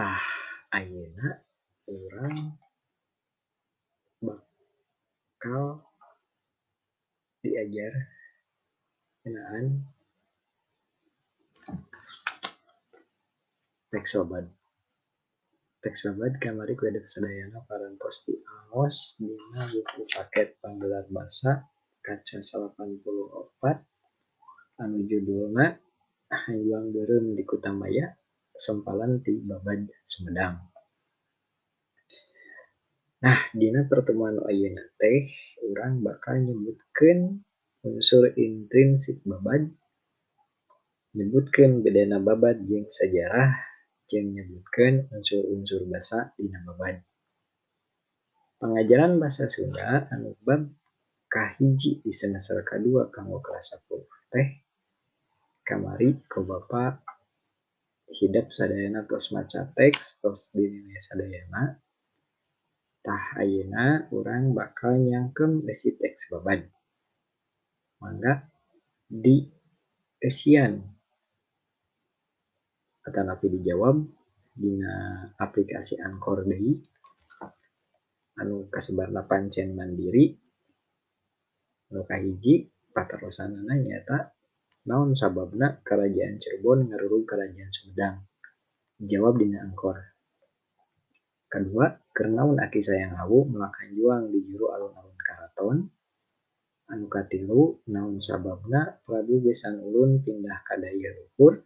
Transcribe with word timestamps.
tah 0.00 0.24
ayeuna 0.72 1.44
urang 1.84 2.56
bakal 4.24 5.84
diajar 7.44 8.08
ngenaan 9.20 9.84
teks 13.92 14.16
babad 14.16 14.48
teks 15.84 16.08
babad 16.08 16.32
kamari 16.40 16.72
edep 16.80 17.04
sadayana 17.04 17.60
parantos 17.68 18.24
di 18.24 18.40
aos 18.72 19.20
dina 19.20 19.68
buku 19.68 20.08
paket 20.08 20.56
panggelar 20.64 21.04
basa 21.12 21.68
kaca 22.00 22.40
84 22.40 24.80
anu 24.80 24.96
judulna 25.04 25.76
Hayuang 26.48 26.88
Beureum 26.88 27.36
di 27.36 27.44
Kutamaya 27.44 28.16
sempalan 28.60 29.24
ti 29.24 29.40
babad 29.40 29.88
Sumedang 30.04 30.70
Nah, 33.20 33.36
dina 33.52 33.84
pertemuan 33.84 34.40
ayeuna 34.48 34.80
teh 34.96 35.28
urang 35.68 36.00
bakal 36.00 36.40
nyebutkeun 36.40 37.44
unsur 37.84 38.32
intrinsik 38.32 39.20
babad, 39.28 39.68
nyebutkeun 41.12 41.84
bedana 41.84 42.16
babad 42.16 42.64
jeung 42.64 42.88
sajarah, 42.88 43.60
jeung 44.08 44.32
nyebutkeun 44.32 45.12
unsur-unsur 45.12 45.84
basa 45.92 46.32
dina 46.40 46.64
babad. 46.64 47.04
Pengajaran 48.56 49.20
bahasa 49.20 49.44
Sunda 49.52 50.08
anu 50.08 50.32
bab 50.40 50.64
kahiji 51.28 52.00
di 52.00 52.12
semester 52.16 52.64
kadua 52.64 53.12
kanggo 53.12 53.44
kelas 53.44 53.84
10 53.84 54.32
teh 54.32 54.48
kamari 55.60 56.24
ku 56.24 56.40
Bapa 56.48 57.04
hidap 58.18 58.50
sadayana 58.50 59.06
tos 59.06 59.30
maca 59.34 59.70
teks 59.76 60.22
tos 60.22 60.50
dinilai 60.54 60.98
sadayana 60.98 61.62
tah 63.00 63.24
ayeuna 63.40 64.10
urang 64.12 64.52
bakal 64.52 64.98
nyangkem 64.98 65.62
besi 65.64 65.96
teks 65.96 66.28
babad 66.34 66.66
mangga 68.02 68.50
di 69.08 69.46
esian 70.20 70.82
atanapi 73.06 73.46
dijawab 73.48 73.96
dina 74.52 74.92
aplikasi 75.40 75.96
Anchor 76.04 76.44
deui 76.44 76.76
anu 78.40 78.68
kasebarna 78.68 79.24
pancen 79.24 79.72
mandiri 79.72 80.36
anu 81.88 82.04
kahiji 82.04 82.68
patarosanana 82.92 83.74
nyaeta 83.80 84.16
naon 84.90 85.14
sababna 85.14 85.78
karajaan 85.86 86.42
Cirebon 86.42 86.90
ngarurug 86.90 87.22
karajaan 87.22 87.70
Sumedang 87.70 88.26
jawab 88.98 89.38
dina 89.38 89.62
Anchor 89.62 90.10
Kedua, 91.50 91.90
kernaun 92.14 92.62
Aki 92.62 92.78
Sayang 92.78 93.18
Hawu 93.18 93.42
melakan 93.50 93.90
juang 93.98 94.30
di 94.30 94.38
juru 94.46 94.70
alun-alun 94.70 95.18
karaton. 95.18 95.82
Anu 96.94 97.10
katilu, 97.10 97.82
naon 97.90 98.22
sababna 98.22 99.02
Prabu 99.02 99.42
Besan 99.42 99.82
Ulun 99.82 100.22
pindah 100.22 100.62
ka 100.62 100.78
daya 100.78 101.10
luhur. 101.10 101.58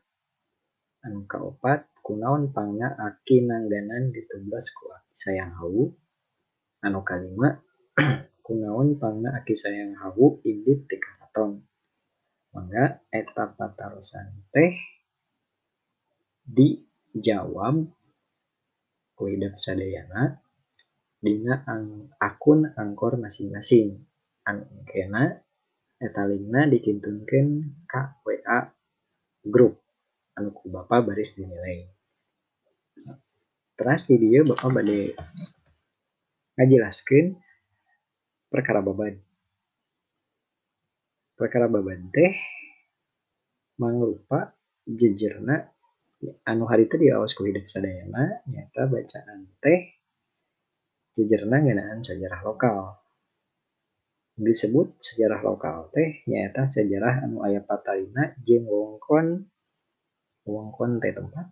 Anu 1.05 1.29
kaopat, 1.29 1.93
kunaon 2.01 2.49
pangna 2.57 2.97
Aki 2.97 3.45
Nangganan 3.45 4.09
ditumbas 4.09 4.73
ku 4.73 4.89
Aki 4.89 5.13
Sayang 5.13 5.53
Hawu. 5.61 5.93
Anu 6.81 7.05
kalima, 7.05 7.53
kunaon 8.49 8.97
pangna 8.97 9.37
Aki 9.37 9.53
Sayang 9.53 10.01
Hawu 10.01 10.41
indit 10.49 10.89
ti 10.89 10.97
karaton. 10.97 11.61
Mangga 12.55 13.03
eta 13.11 13.51
patarosan 13.51 14.31
teh 14.55 14.71
dijawab 16.47 17.83
ku 19.19 19.23
hidap 19.27 19.59
sadayana 19.59 20.39
dina 21.19 21.67
ang 21.67 22.15
akun 22.21 22.71
angkor 22.79 23.19
masing-masing. 23.19 23.99
Anu 24.47 24.63
engkena 24.71 25.35
eta 25.99 26.23
linkna 26.31 26.71
dikintunkeun 26.71 27.49
ka 27.91 28.21
WA 28.23 28.71
grup 29.43 29.81
anu 30.39 30.55
ku 30.55 30.71
Bapa 30.71 31.03
baris 31.03 31.35
dinilai. 31.35 31.91
Teras 33.75 34.07
di 34.07 34.15
dieu 34.21 34.47
Bapa 34.47 34.71
bade 34.71 35.17
ngajelaskeun 36.55 37.35
perkara 38.47 38.79
babad 38.79 39.19
perkara 41.35 41.67
babad 41.67 42.11
teh 42.15 42.35
mangrupa 43.79 44.55
jejerna 44.87 45.67
anu 46.47 46.65
harita 46.71 46.95
diaos 46.97 47.35
ku 47.35 47.45
hidap 47.45 47.67
sadayana 47.67 48.43
nyata 48.49 48.87
bacaan 48.87 49.51
teh 49.59 49.99
jejerna 51.15 51.63
ngeunaan 51.63 52.01
sejarah 52.03 52.41
lokal. 52.43 52.99
Disebut 54.35 54.99
sejarah 54.99 55.43
lokal 55.47 55.91
teh 55.95 56.27
nyaeta 56.27 56.67
sejarah 56.67 57.23
anu 57.23 57.43
aya 57.47 57.63
patalina 57.63 58.35
jeung 58.43 58.67
wewengkon 58.67 59.47
wewengkon 60.47 60.99
teh 61.03 61.13
tempat 61.15 61.47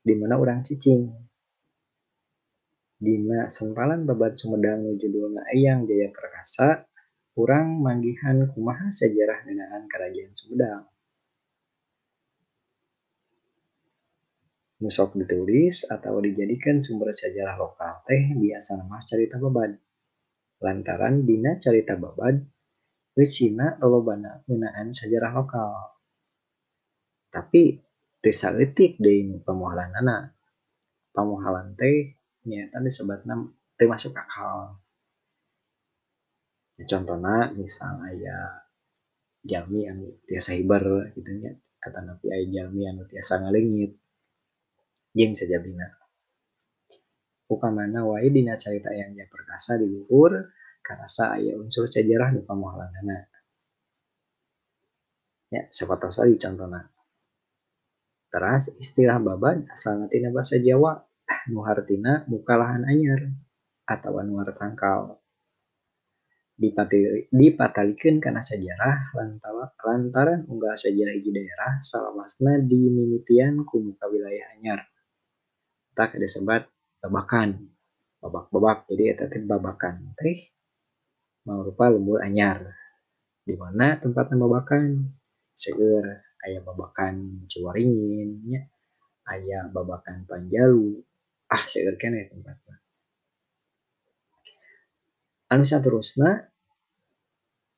di 0.00 0.14
mana 0.14 0.38
urang 0.38 0.62
cicing. 0.66 1.10
Dina 3.00 3.48
sempalan 3.48 4.04
babad 4.04 4.36
Sumedang 4.36 4.84
judulna 5.00 5.48
Eyang 5.56 5.88
Jaya 5.88 6.12
Perkasa 6.12 6.84
urang 7.40 7.80
manggihan 7.80 8.44
kumaha 8.52 8.92
sejarah 8.92 9.48
ngeunaan 9.48 9.88
karajaan 9.88 10.32
Sumedang 10.36 10.84
nu 14.80 14.88
sok 14.88 15.20
ditulis 15.20 15.84
atau 15.84 16.24
dijadikan 16.24 16.80
sumber 16.80 17.12
sejarah 17.12 17.60
lokal 17.60 18.00
teh 18.08 18.32
biasa 18.32 18.80
nama 18.80 18.96
carita 18.96 19.36
babad. 19.36 19.76
Lantaran 20.60 21.24
dina 21.28 21.60
carita 21.60 22.00
babad 22.00 22.40
geusina 23.12 23.76
lolobana 23.76 24.40
ngeunaan 24.48 24.96
sejarah 24.96 25.36
lokal. 25.36 26.00
Tapi 27.28 27.76
teu 28.24 28.32
saletik 28.32 28.96
deui 28.96 29.28
nu 29.28 29.44
pamohalanana. 29.44 30.32
Pamohalan 31.12 31.76
teh 31.76 32.16
nyaeta 32.48 32.80
disebutna 32.80 33.36
teu 33.76 33.84
masuk 33.84 34.16
akal. 34.16 34.79
Contohna 36.80 37.52
misal 37.52 38.00
aya 38.08 38.64
jalmi 39.44 39.84
anu 39.84 40.16
tiasa 40.24 40.56
hiber 40.56 41.12
gitu 41.12 41.30
nya 41.36 41.52
atanapi 41.80 42.32
aya 42.32 42.44
jalmi 42.48 42.88
anu 42.88 43.04
tiasa 43.04 43.40
ngaleungit 43.44 44.00
jeung 45.12 45.36
sajabina. 45.36 45.86
Upamana 47.50 48.06
wae 48.06 48.30
dina 48.30 48.54
Eyang 48.56 49.12
Jaya 49.12 49.26
Perkasa 49.28 49.76
di 49.76 49.90
luhur 49.90 50.48
karasa 50.80 51.36
aya 51.36 51.58
unsur 51.60 51.84
sejarah 51.84 52.32
nu 52.32 52.46
pamohalanana. 52.46 53.28
Ya, 55.50 55.66
sapatos 55.68 56.16
tadi 56.16 56.38
contohna. 56.40 56.88
Teras 58.30 58.72
istilah 58.78 59.18
babad 59.20 59.66
asalna 59.68 60.06
tina 60.08 60.30
basa 60.32 60.56
Jawa 60.62 60.96
nu 61.50 61.60
hartina 61.66 62.24
muka 62.30 62.54
lahan 62.56 62.88
anyar 62.88 63.28
atawa 63.84 64.24
nu 64.24 64.40
tangkal. 64.56 65.19
Dipatali, 66.60 67.32
dipatalikeun 67.32 68.20
kana 68.20 68.44
sejarah 68.44 69.16
lantaran 69.16 70.44
unggah 70.44 70.76
sejarah 70.76 71.16
hiji 71.16 71.32
daerah 71.32 71.80
salawasna 71.80 72.60
dimimitian 72.60 73.64
ku 73.64 73.80
muka 73.80 74.04
wilayah 74.12 74.44
anyar. 74.52 74.84
tak 75.96 76.20
disebut 76.20 76.68
babakan. 77.00 77.68
Babak-babak 78.20 78.84
jadi 78.92 79.16
eta 79.16 79.24
teh 79.32 79.40
babakan 79.40 80.12
teh 80.20 80.36
mangrupa 81.48 81.88
lembur 81.88 82.20
anyar. 82.20 82.76
Di 83.40 83.56
mana 83.56 83.96
tempatnya 83.96 84.36
babakan? 84.36 85.16
Seueur 85.56 86.04
aya 86.44 86.60
babakan 86.60 87.44
Ciwaringin 87.48 88.44
nya. 88.44 88.68
Aya 89.24 89.64
babakan 89.72 90.28
Panjalu. 90.28 91.00
Ah 91.48 91.64
seueur 91.64 91.96
keneh 91.96 92.28
tempatna. 92.28 92.76
Anu 95.48 95.64
saterusna 95.64 96.49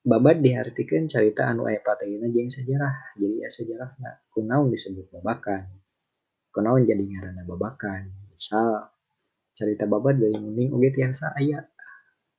babad 0.03 0.43
diartikeun 0.43 1.07
carita 1.07 1.47
anu 1.47 1.63
aya 1.63 1.79
pategina 1.79 2.27
jeung 2.27 2.51
sejarah 2.51 3.15
jadi 3.15 3.47
ya 3.47 3.49
sejarahna 3.49 4.11
kunaon 4.35 4.67
disebut 4.67 5.07
babakan. 5.15 5.63
Kunaon 6.51 6.83
jadi 6.83 7.01
ngaranna 7.01 7.47
babakan. 7.47 8.11
Misal 8.29 8.91
carita 9.55 9.87
babad 9.87 10.19
Leuwih 10.19 10.43
Munding 10.43 10.69
oge 10.75 10.91
tiasa 10.91 11.31
aya. 11.39 11.63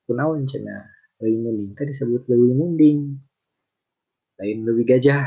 Kunaon 0.04 0.44
cenah 0.44 0.84
Leuwih 1.24 1.40
Munding 1.40 1.70
teh 1.72 1.88
disebut 1.88 2.28
Leuwih 2.28 2.52
Munding. 2.52 3.16
Lain 4.38 4.58
Leuwih 4.62 4.84
Gajah. 4.84 5.24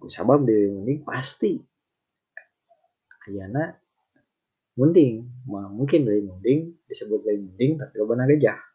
Ku 0.00 0.08
sabab 0.08 0.48
Leuwih 0.48 0.72
Munding 0.72 1.04
pasti 1.04 1.60
ayana 3.28 3.76
munding. 4.74 5.28
Mungkin 5.46 6.00
Leuwih 6.08 6.32
Munding 6.32 6.80
disebut 6.88 7.28
Leuwih 7.28 7.44
Munding 7.44 7.76
tapi 7.76 7.94
lobana 8.00 8.24
gajah 8.24 8.71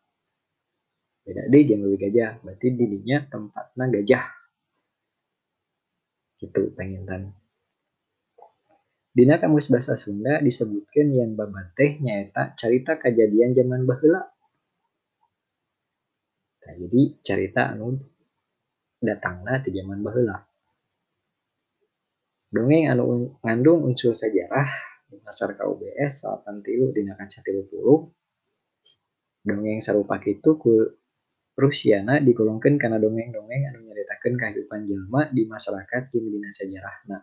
beda 1.27 1.51
jeung 1.51 1.83
Leuwih 1.83 2.00
Gajah 2.00 2.39
berarti 2.39 2.71
di 2.71 2.85
dinya 2.88 3.19
tempatna 3.27 3.91
gajah 3.91 4.24
gitu 6.39 6.71
pengintan 6.71 7.35
Dina 9.18 9.41
kamus 9.41 9.74
bahasa 9.74 9.97
Sunda 9.97 10.38
disebutkan 10.45 11.09
yang 11.09 11.33
babat 11.33 11.74
teh 11.74 11.97
nyaeta 11.97 12.53
cerita 12.53 13.01
kejadian 13.01 13.50
zaman 13.50 13.81
baheula. 13.81 14.29
Nah, 16.62 16.74
jadi 16.77 17.18
cerita 17.25 17.73
anu 17.73 17.97
datangna 19.01 19.57
di 19.57 19.73
zaman 19.73 20.06
baheula. 20.06 20.38
Dongeng 22.53 22.94
anu 22.94 23.33
ngandung 23.41 23.89
unsur 23.89 24.13
sejarah 24.13 24.69
dasar 25.25 25.57
KUBS 25.57 26.30
83 26.45 26.94
dina 26.94 27.18
kaca 27.18 27.39
30 27.41 27.73
dongeng 29.47 29.80
sarupa 29.80 30.19
itu 30.21 30.59
ku 30.59 30.83
Rusiana 31.57 32.21
digolongkan 32.21 32.77
karena 32.77 33.01
dongeng-dongeng 33.01 33.74
anu 33.74 33.89
nyaritakeun 33.89 34.38
kehidupan 34.38 34.86
jelma 34.86 35.25
di 35.33 35.50
masyarakat 35.50 36.13
di 36.13 36.18
dina 36.21 36.54
sejarahna. 36.54 37.18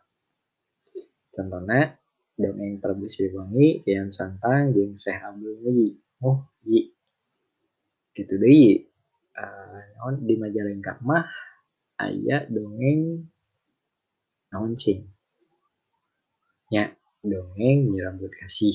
Contohnya 1.31 1.94
dongeng 2.34 2.82
Prabu 2.82 3.06
Siliwangi, 3.06 3.86
Kian 3.86 4.10
Santang, 4.10 4.75
jeung 4.75 4.98
Syekh 4.98 5.22
Abdul 5.22 5.62
Muji. 5.62 5.88
Oh, 6.26 6.50
ji. 6.66 6.90
Gitu 8.10 8.34
deui. 8.34 8.82
Uh, 9.34 10.14
di 10.19 10.34
Majalengka 10.34 10.98
mah 11.06 11.31
aya 12.02 12.42
dongeng 12.50 13.22
naon. 14.50 14.75
Ya, 16.75 16.90
dongeng 17.22 17.94
nyerambut 17.94 18.34
kasih 18.34 18.75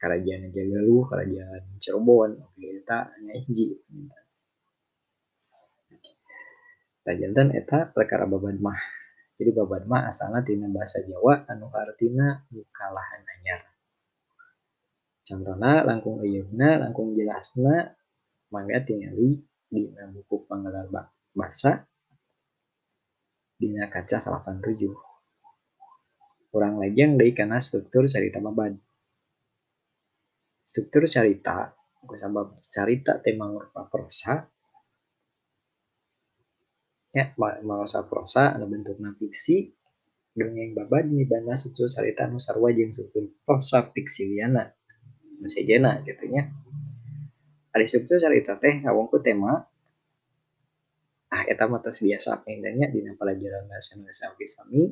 kerajaan 0.00 0.48
Jagaluh 0.48 1.04
kerajaan 1.04 1.76
Cirebon 1.76 2.40
oke 2.40 2.64
eta 2.64 3.12
hiji 3.44 3.76
Tajantan 7.00 7.56
eta 7.56 7.88
perkara 7.90 8.28
babad 8.28 8.60
mah. 8.60 8.80
Jadi 9.40 9.56
babad 9.56 9.88
mah 9.88 10.04
asalnya 10.04 10.44
tina 10.44 10.68
bahasa 10.68 11.00
Jawa 11.00 11.48
anu 11.48 11.72
artina 11.72 12.44
mukalahan 12.52 13.24
anyar. 13.24 13.64
Contohnya 15.24 15.86
langkung 15.86 16.20
ayeuna 16.20 16.76
langkung 16.76 17.16
jelasna 17.16 17.96
mangga 18.52 18.84
tingali 18.84 19.40
di 19.70 19.86
buku 19.86 20.50
panggelar 20.50 20.90
bahasa 21.30 21.86
dina 23.54 23.86
kaca 23.86 24.18
87 24.18 26.50
kurang 26.50 26.82
lejeng 26.82 27.14
dari 27.14 27.30
karena 27.30 27.62
struktur 27.62 28.10
cerita 28.10 28.42
babad 28.42 28.74
struktur 30.66 31.06
cerita 31.06 31.70
sabab 32.18 32.58
cerita 32.58 33.22
tema 33.22 33.46
rupa 33.46 33.86
prosa 33.86 34.42
ya 37.10 37.34
maosa 37.66 38.06
prosa 38.06 38.54
anu 38.54 38.70
bentukna 38.70 39.10
fiksi 39.18 39.74
dongeng 40.30 40.78
babad 40.78 41.10
bana 41.26 41.58
struktur 41.58 41.90
cerita 41.90 42.30
anu 42.30 42.38
sarua 42.38 42.70
jeung 42.70 42.94
struktur 42.94 43.26
prosa 43.42 43.82
fiksi 43.90 44.30
liana 44.30 44.70
nu 45.40 45.48
sejena 45.48 46.04
gitu 46.06 46.28
nya. 46.30 46.52
Ada 47.74 47.84
struktur 47.86 48.22
cerita 48.22 48.54
teh 48.60 48.82
ngawongku 48.82 49.18
tema 49.22 49.66
ah 51.30 51.42
eta 51.46 51.70
mah 51.70 51.78
biasa 51.78 52.42
pendeknya 52.42 52.90
dina 52.90 53.14
pelajaran 53.14 53.70
bahasa 53.70 53.94
Indonesia 53.94 54.26
oge 54.34 54.46
sami 54.50 54.82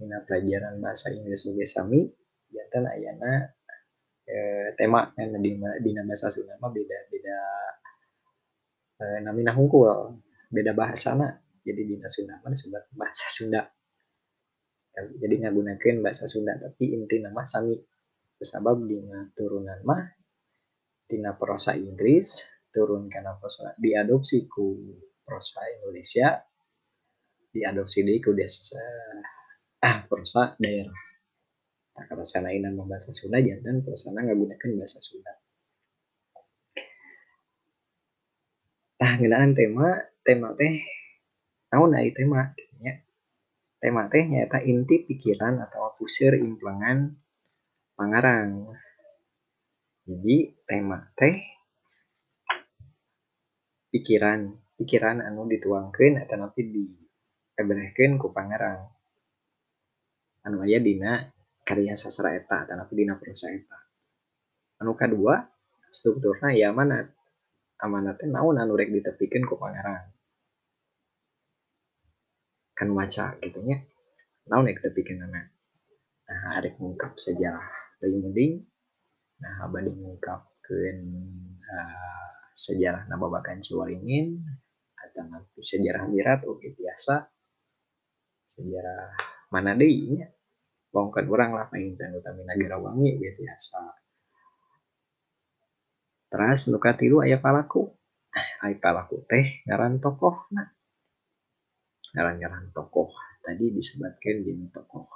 dina 0.00 0.24
pelajaran 0.24 0.80
bahasa 0.80 1.12
Inggris 1.12 1.44
oge 1.52 1.68
sami 1.68 2.00
jantan 2.48 2.88
ayana 2.88 3.52
eh, 4.24 4.72
tema 4.72 5.12
yang 5.20 5.36
di 5.36 5.60
di 5.60 5.90
bahasa 5.92 6.32
Sunda 6.32 6.56
mah 6.56 6.72
beda 6.72 6.98
beda 7.12 7.38
eh, 9.04 9.18
namina 9.20 9.52
hungkul 9.52 10.16
beda 10.50 10.74
bahasa 10.74 11.14
na 11.14 11.30
jadi 11.60 11.82
di 11.84 11.94
Sunda 12.08 12.40
mah 12.40 12.50
disebut 12.50 12.84
bahasa 12.96 13.26
Sunda. 13.30 13.62
Jadi 14.96 15.34
ngagunakan 15.46 16.02
bahasa 16.02 16.26
Sunda 16.26 16.56
tapi 16.58 16.92
inti 16.92 17.20
nama 17.20 17.44
sami. 17.46 17.76
Sebab 18.40 18.88
di 18.88 18.96
turunan 19.36 19.84
mah 19.84 20.00
tina 21.04 21.36
prosa 21.36 21.76
Inggris 21.76 22.48
turun 22.72 23.12
karena 23.12 23.36
prosa 23.36 23.76
diadopsi 23.76 24.48
ku 24.48 24.96
prosa 25.20 25.60
Indonesia 25.76 26.40
diadopsi 27.52 28.00
di 28.00 28.16
ku 28.16 28.32
desa 28.32 28.80
ah, 29.84 30.08
prosa 30.08 30.56
daerah. 30.56 30.96
Kata 32.00 32.24
sana 32.24 32.48
bahasa 32.88 33.12
Sunda 33.12 33.44
jantan 33.44 33.84
nggak 33.84 34.38
gunakan 34.40 34.70
bahasa 34.80 35.04
Sunda 35.04 35.39
nah 39.00 39.16
ngenaan 39.16 39.56
tema 39.56 39.96
tema 40.20 40.52
teh 40.52 40.76
tahu 41.72 41.88
naik 41.88 42.12
tema 42.12 42.52
ya 42.84 43.00
tema 43.80 44.12
teh 44.12 44.28
nyata 44.28 44.60
inti 44.60 45.08
pikiran 45.08 45.56
atau 45.64 45.96
pusir 45.96 46.36
implengan 46.36 47.16
pangarang 47.96 48.76
jadi 50.04 50.52
tema 50.68 51.08
teh 51.16 51.40
pikiran 53.88 54.52
pikiran 54.76 55.24
anu 55.24 55.48
dituangkan 55.48 56.20
atau 56.20 56.36
nanti 56.36 56.60
di 56.68 56.84
eberehkeun 57.56 58.20
ku 58.20 58.28
pangarang 58.36 58.84
anu 60.44 60.60
aya 60.60 60.76
dina 60.76 61.24
karya 61.64 61.94
sastra 61.94 62.34
eta 62.34 62.66
tapi 62.66 62.92
dina 62.98 63.14
prosa 63.14 63.52
eta. 63.54 63.78
Anu 64.82 64.98
kedua 64.98 65.38
strukturnya 65.92 66.50
ya 66.56 66.74
amanat 66.74 67.19
amanatnya 67.80 68.28
naon 68.28 68.60
anu 68.60 68.76
rek 68.76 68.92
ditepikeun 68.92 69.44
ku 69.48 69.56
pangeran? 69.56 70.12
Kan 72.76 72.88
maca 72.92 73.36
gitu 73.40 73.60
nya. 73.64 73.80
Naon 74.48 74.68
rek 74.68 74.80
ditepikeun 74.80 75.24
anak 75.24 75.46
nah 76.30 76.62
arek 76.62 76.78
ngungkap 76.78 77.18
sejarah 77.18 77.98
dari 77.98 78.14
mending 78.14 78.62
nah 79.42 79.66
abadi 79.66 79.90
ngungkapkeun 79.90 80.98
uh, 81.58 82.30
sejarah 82.54 83.08
nababakan 83.08 83.64
Ciwaringin. 83.64 84.40
Atau 85.00 85.26
nanti 85.26 85.58
sejarah 85.58 86.06
mirat 86.06 86.46
oke 86.46 86.70
biasa. 86.76 87.26
Sejarah 88.46 89.16
mana 89.50 89.74
deh 89.74 89.90
nya? 90.14 90.28
Bongkar 90.90 91.22
orang 91.26 91.54
lah 91.54 91.66
main 91.70 91.94
utami 91.94 92.42
negara 92.42 92.74
wangi 92.82 93.14
gitu 93.14 93.46
biasa 93.46 93.99
terus 96.30 96.70
nuka 96.70 96.94
tilu 96.94 97.20
ayah 97.26 97.42
palaku. 97.42 97.90
Ayah 98.62 98.78
palaku 98.78 99.26
teh 99.26 99.66
ngaran 99.66 99.98
tokoh. 99.98 100.46
Nah 100.54 100.70
ngaran-ngaran 102.14 102.70
tokoh. 102.70 103.10
Tadi 103.42 103.74
disebutkan 103.74 104.46
di 104.46 104.54
tokoh. 104.70 105.06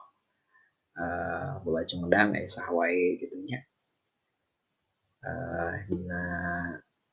Uh, 0.94 1.58
bawa 1.66 1.82
cemedang 1.82 2.34
ayah 2.38 2.50
sahwai 2.50 3.18
gitu 3.18 3.34
nya. 3.46 3.62
Uh, 5.24 5.74
dina 5.88 6.22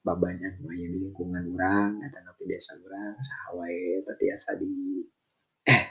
babanya 0.01 0.49
aya 0.49 0.85
di 0.89 0.97
lingkungan 0.97 1.45
orang 1.53 2.01
atau 2.09 2.21
napi 2.25 2.43
desa 2.49 2.73
orang 2.81 3.15
sahwai 3.21 4.01
tadi 4.01 4.25
asa 4.33 4.57
di 4.57 5.05
eh 5.69 5.83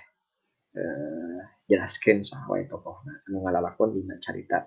uh, 0.74 1.38
jelaskan 1.70 2.18
sahwai 2.18 2.66
tokoh 2.66 3.06
anu 3.06 3.46
ngalalakon 3.46 3.94
dina 3.94 4.18
carita 4.18 4.66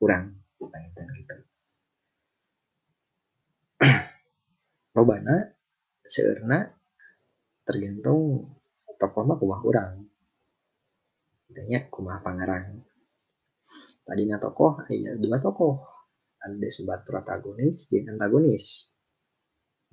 kurang 0.00 0.40
gitu 0.56 1.51
lobana 4.92 5.52
seurna 6.04 6.68
tergantung 7.64 8.52
tokoh 9.00 9.24
mah 9.24 9.36
kumah 9.40 9.60
kurang 9.64 10.12
Tanya 11.52 11.84
kumah 11.92 12.24
pangarang. 12.24 12.80
Tadi 14.02 14.24
na 14.24 14.40
tokoh 14.40 14.88
aya 14.88 15.14
dua 15.20 15.36
tokoh. 15.36 15.84
Ada 16.42 16.68
sebat 16.72 17.06
protagonis 17.06 17.86
dan 17.86 18.16
antagonis. 18.16 18.98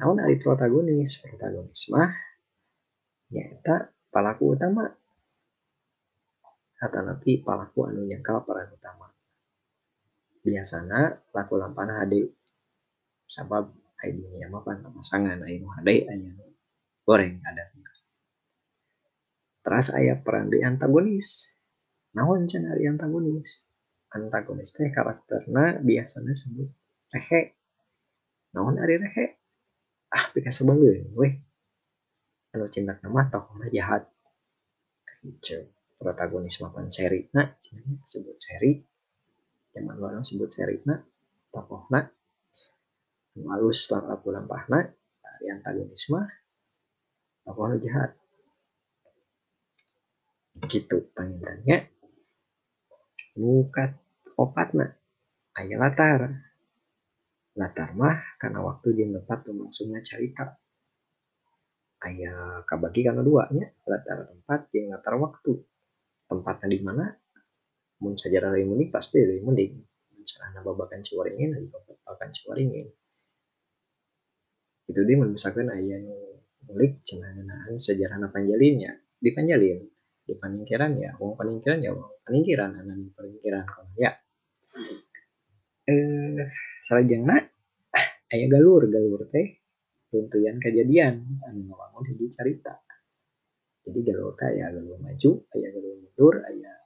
Namun 0.02 0.24
ari 0.24 0.42
protagonis? 0.42 1.22
Protagonis 1.22 1.92
mah 1.94 2.10
nyata 3.30 3.92
pelaku 4.10 4.58
utama. 4.58 4.88
Kata 6.80 7.00
nabi 7.06 7.44
palaku 7.44 7.92
anu 7.92 8.08
nyangkal 8.08 8.42
peran 8.48 8.72
utama. 8.72 9.12
Biasanya 10.42 11.30
laku 11.36 11.60
lampana 11.60 12.02
hade 12.02 12.34
sabab 13.28 13.70
ai 14.00 14.16
dunia 14.16 14.48
mah 14.48 14.64
pan 14.64 14.80
pasangan 14.82 15.44
ai 15.44 15.60
hade 15.60 15.96
aya 16.08 16.32
goreng 17.04 17.42
ada. 17.42 17.64
Terus 19.60 19.88
ayah 19.98 20.18
peran 20.18 20.50
di 20.50 20.64
antagonis. 20.64 21.60
Naon 22.16 22.50
cenah 22.50 22.74
ari 22.74 22.90
antagonis? 22.90 23.70
Antagonis 24.10 24.74
teh 24.74 24.90
karakterna 24.90 25.78
biasanya 25.84 26.34
sebut 26.34 26.70
rehe. 27.14 27.54
Naon 28.56 28.82
ari 28.82 28.98
rehe? 28.98 29.26
Ah 30.10 30.32
pika 30.34 30.50
sebeuleuh 30.50 31.14
weh. 31.14 31.34
Anu 32.56 32.66
cinta 32.72 32.98
nama 33.04 33.30
tokoh 33.30 33.62
jahat. 33.70 34.10
Gitu 35.22 35.70
protagonis 36.00 36.56
mapan 36.64 36.88
seri 36.88 37.28
nah 37.36 37.52
sebut 38.08 38.38
seri. 38.40 38.80
Zaman 39.76 39.98
orang 40.02 40.24
sebut 40.26 40.50
seri 40.50 40.82
nah 40.88 40.98
tokoh 41.52 41.86
nah 41.92 42.08
lalu 43.44 43.70
setelah 43.72 44.18
aku 44.18 44.32
lampah 44.34 44.64
nah 44.72 44.86
yang 45.44 45.64
antagonisme 45.64 46.20
tokoh 47.44 47.76
jahat? 47.80 48.12
Gitu 50.68 50.98
panggilannya. 51.16 51.88
Nukat 53.40 53.92
opatna 54.36 54.92
aya 55.56 55.76
latar. 55.80 56.22
Latar 57.56 57.92
mah 57.96 58.40
karena 58.40 58.60
waktu 58.64 58.88
di 58.96 59.04
tempat 59.08 59.48
langsungnya 59.52 60.04
cerita. 60.04 60.56
Ayah 62.04 62.64
kabagi 62.68 63.08
karena 63.08 63.24
duanya. 63.24 63.72
Latar 63.88 64.28
tempat 64.28 64.68
yang 64.76 64.96
latar 64.96 65.16
waktu. 65.16 65.64
Tempatnya 66.28 66.68
di 66.68 66.80
mana? 66.84 67.06
Mun 68.00 68.16
sejarah 68.16 68.56
mending 68.56 68.92
pasti 68.92 69.20
lebih 69.20 69.44
mending 69.48 69.74
carana 70.30 70.60
babakan 70.62 71.02
ciwaringin 71.02 71.50
lagi 71.58 71.68
babakan 71.74 72.30
ciwaringin 72.32 72.88
itu 74.90 75.02
dia 75.06 75.16
misalkan 75.22 75.70
ayah 75.70 76.02
ngulik 76.66 77.06
cenah 77.06 77.70
sejarah 77.78 78.18
panjalinnya. 78.34 78.98
Di 79.20 79.30
panjalin 79.36 79.80
di 80.26 80.34
paningkiran 80.38 80.92
ya 80.98 81.12
wong 81.18 81.34
paningkiran 81.38 81.80
ya 81.82 81.92
wong 81.94 82.10
paningkiran 82.26 82.70
anak 82.74 83.14
paningkiran. 83.14 83.66
Ya. 83.94 84.12
Eh 85.86 86.50
nak 87.22 87.44
ayah 88.34 88.48
galur 88.50 88.90
galur 88.90 89.30
teh 89.30 89.62
runtuyan 90.10 90.58
kejadian. 90.58 91.42
Anu 91.46 91.70
ngawangun 91.70 92.04
hiji 92.10 92.28
cerita 92.34 92.82
jadi 93.90 94.14
galur 94.14 94.38
teh 94.38 94.46
aya 94.54 94.70
galur 94.70 95.02
maju 95.02 95.32
ayah 95.58 95.70
galur 95.74 95.96
mundur 95.98 96.36
ayah 96.46 96.78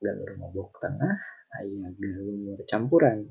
galur 0.00 0.30
mabok 0.40 0.80
tengah 0.80 1.16
ayah 1.60 1.92
galur 1.92 2.58
campuran. 2.64 3.28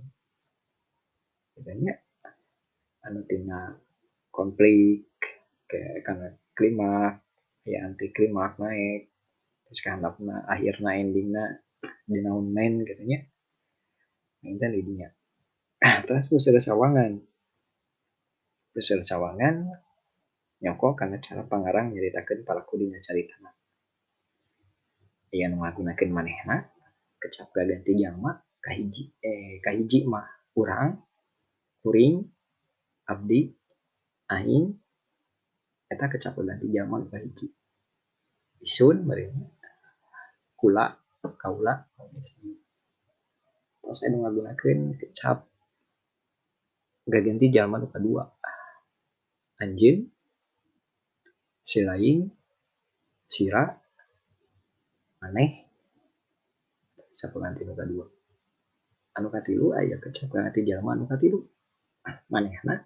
Bedanya 1.58 1.98
anu 3.10 3.26
tina 3.26 3.74
konflik 4.38 5.10
ke 5.66 6.06
karena 6.06 6.30
klima 6.54 7.18
ya 7.66 7.90
anti 7.90 8.14
klima 8.14 8.54
naik 8.62 9.10
terus 9.66 9.82
kehendakna 9.82 10.46
akhirnya 10.46 10.92
endingnya 11.02 11.46
di 12.06 12.22
naon 12.22 12.54
main 12.54 12.86
katanya. 12.86 13.26
Minta 14.46 14.70
lidinya 14.70 15.10
terus 16.06 16.30
ada 16.30 16.62
sawangan. 16.62 17.18
Besar 18.78 19.02
sawangan 19.02 19.74
nyoko 20.62 20.94
karena 20.94 21.18
cara 21.18 21.42
pangarang 21.46 21.94
nyeritakan 21.94 22.46
palaku 22.46 22.82
dina 22.82 22.98
cerita 23.02 23.38
yang 25.30 25.60
ngagunakeun 25.60 26.10
manehna 26.10 26.66
kecap 27.20 27.52
ganti 27.54 27.94
jalma 27.94 28.42
kahiji 28.64 29.12
eh 29.22 29.60
kahiji 29.62 30.08
mah 30.08 30.26
kurang 30.56 31.04
kuring 31.84 32.26
abdi 33.06 33.54
aing 34.36 34.76
eta 35.88 36.06
kecap 36.12 36.36
ganti 36.44 36.68
jalma 36.76 37.00
kahiji 37.08 37.48
isun 38.66 39.08
bari 39.08 39.32
kula 40.60 40.86
kaula 41.42 41.74
terus 43.82 44.04
anu 44.04 44.18
ngagunakeun 44.24 44.80
kecap 45.00 45.48
ganti 47.08 47.48
jalma 47.56 47.80
nu 47.80 47.88
kadua 47.88 48.24
anjeun 49.64 50.12
silaing 51.64 52.28
sira 53.32 53.64
maneh 55.24 55.52
sapanganti 57.16 57.64
nu 57.64 57.74
kadua 57.80 58.06
anu 59.16 59.28
katilu 59.32 59.72
aya 59.80 59.96
kecap 60.04 60.28
ganti 60.36 60.68
jalma 60.68 61.00
anu 61.00 61.08
katilu 61.08 61.40
manehna 62.28 62.84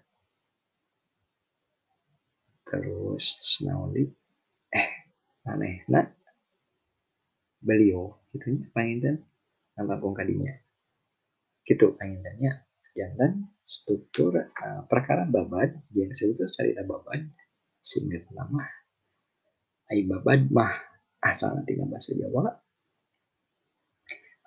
terus 2.72 3.60
naon 3.68 3.92
eh 4.72 4.88
manehna 5.44 6.08
beliau 7.60 8.16
gitu 8.32 8.56
nya 8.56 8.72
panginten 8.72 9.20
nambah 9.76 10.00
kadinya 10.16 10.56
gitu 11.68 11.92
pangintennya 12.00 12.64
jantan 12.96 13.52
struktur 13.60 14.40
uh, 14.40 14.82
perkara 14.88 15.28
babad 15.28 15.76
yang 15.92 16.08
disebut 16.08 16.48
cerita 16.48 16.80
babad 16.88 17.28
sehingga 17.84 18.24
nama 18.32 18.64
ai 19.92 20.08
babad 20.08 20.48
mah 20.48 20.92
asal 21.22 21.54
nanti 21.54 21.78
bahasa 21.78 22.18
Jawa. 22.18 22.50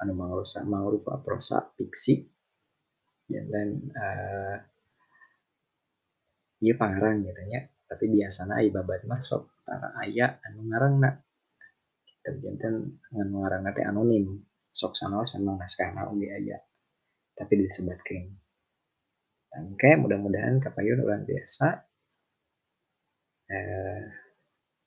Anu 0.04 0.12
mangrusa 0.12 0.68
mangrupa 0.68 1.16
prosa 1.24 1.72
fiksi. 1.80 2.28
Dan 3.26 3.90
uh, 3.96 4.58
pangarang 6.78 7.26
gitu 7.26 7.42
ya 7.50 7.66
tapi 7.86 8.10
biasanya 8.10 8.58
ai 8.58 8.74
babad 8.74 9.06
mah 9.06 9.22
sok 9.22 9.62
tara 9.62 9.94
aya 10.02 10.42
anu 10.42 10.66
nak 10.70 11.22
gitu 12.06 12.42
jantan 12.42 12.98
anu 13.14 13.46
ngarang 13.46 13.62
nanti 13.62 13.82
anonim. 13.86 14.26
Sok 14.76 14.98
sanaos 14.98 15.32
memang 15.40 15.56
naskah 15.56 15.94
oge 16.12 16.28
aya. 16.28 16.60
Tapi 17.32 17.54
disebutkan 17.64 18.28
Oke, 19.56 19.88
mudah-mudahan 19.96 20.60
kapayun 20.60 21.00
luar 21.00 21.24
biasa. 21.24 21.88
Eh, 23.48 24.04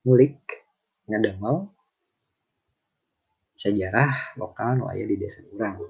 ngulik 0.05 0.45
ngademel 1.09 1.73
sejarah 3.57 4.37
lokal 4.37 4.77
nu 4.77 4.85
aya 4.93 5.09
di 5.09 5.17
desa 5.17 5.41
urang. 5.57 5.81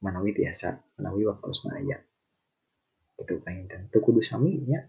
Manawi 0.00 0.32
biasa 0.32 0.96
manawi 0.96 1.28
waktu 1.28 1.52
aya. 1.76 2.00
Itu 3.20 3.44
pengen 3.44 3.68
tentu 3.68 4.00
kudu 4.00 4.24
sami 4.24 4.56
nya 4.64 4.88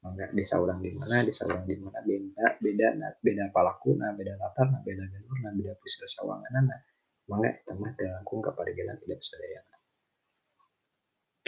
mangga 0.00 0.32
desa 0.32 0.56
orang 0.56 0.80
di 0.80 0.96
mana 0.96 1.20
desa 1.20 1.44
orang 1.44 1.68
di 1.68 1.76
mana 1.76 2.00
beda 2.00 2.56
beda 2.56 2.86
nah, 2.96 3.12
beda 3.20 3.44
palaku 3.52 4.00
nah 4.00 4.16
beda 4.16 4.32
latar 4.40 4.66
nah 4.72 4.80
beda 4.80 5.04
jalur 5.04 5.36
nah 5.44 5.52
beda 5.52 5.76
pusat 5.76 6.08
sawangan 6.08 6.64
nah 6.64 6.80
mangga 7.28 7.52
eta 7.52 7.76
mah 7.76 7.92
langkung 7.92 8.40
kepada 8.40 8.72
jalan 8.72 8.96
tidak 9.04 9.20
sadaya 9.20 9.60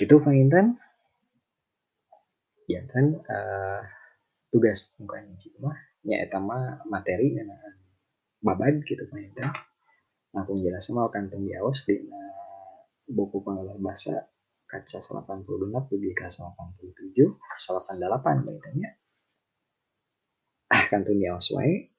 gitu 0.02 0.18
Pak 0.18 0.34
Intan. 0.34 0.66
Jantan 2.66 3.20
uh, 3.22 3.80
tugas 4.48 4.96
bukan 4.98 5.36
mah 5.60 5.78
ya 6.02 6.24
etama 6.24 6.82
materi 6.90 7.36
dan 7.36 7.52
babad 8.42 8.80
gitu 8.82 9.06
Pak 9.06 9.20
Intan. 9.20 9.50
Langsung 10.32 10.58
jelas 10.64 10.82
sama 10.88 11.12
kantung 11.12 11.44
diawas 11.44 11.84
di 11.84 12.02
uh, 12.08 12.76
buku 13.06 13.44
pengelola 13.44 13.76
bahasa 13.78 14.26
kaca 14.72 14.98
80 15.04 15.44
genap 15.44 15.84
lebih 15.92 16.16
ke 16.16 16.24
87 16.32 17.12
88 17.12 18.24
Pak 18.24 18.32
Intan 18.32 18.74
ya 18.80 18.90
ah 20.72 20.84
kantung 20.88 21.20
diawas 21.20 21.52
wae 21.52 21.92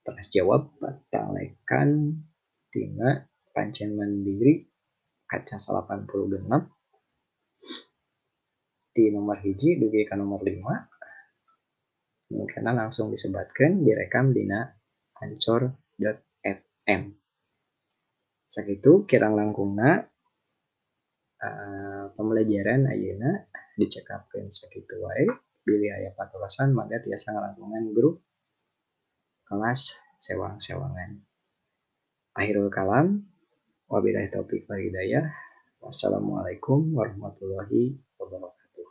terus 0.00 0.32
jawab 0.32 0.72
batalekan 0.80 2.16
tina 2.72 3.28
pancen 3.52 3.92
mandiri 3.94 4.72
kaca 5.28 5.56
80 5.56 6.32
genap. 6.32 6.72
Di 8.92 9.08
nomor 9.08 9.40
hiji 9.40 9.80
dugi 9.80 10.04
ke 10.04 10.12
nomor 10.12 10.44
5 10.44 12.32
mungkin 12.32 12.64
langsung 12.64 13.12
disebatkan 13.12 13.84
direkam 13.84 14.32
dina 14.32 14.68
ancor.fm 15.20 17.02
sakitu 18.48 19.04
kirang 19.08 19.36
langkungna 19.36 20.11
uh, 21.42 22.04
pembelajaran 22.14 22.86
ayeuna 22.86 23.50
dicekapkan 23.76 24.48
sakitu 24.48 25.02
wae. 25.02 25.26
Pilih 25.62 25.94
aya 25.94 26.10
patulasan 26.14 26.74
maka 26.74 26.98
tiasa 26.98 27.34
ngalangkungan 27.34 27.94
grup 27.94 28.22
kelas 29.46 29.94
sewang-sewangan. 30.18 31.22
Akhirul 32.34 32.72
kalam 32.72 33.26
wabillahi 33.86 34.30
taufik 34.30 34.66
wal 34.66 34.80
hidayah. 34.80 35.30
Wassalamualaikum 35.82 36.94
warahmatullahi 36.94 37.98
wabarakatuh 38.18 38.86